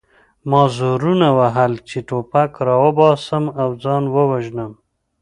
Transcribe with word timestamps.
ما 0.49 0.63
زورونه 0.77 1.27
وهل 1.39 1.73
چې 1.89 1.97
ټوپک 2.07 2.51
راوباسم 2.67 3.43
او 3.61 3.69
ځان 3.83 4.03
ووژنم 4.13 4.71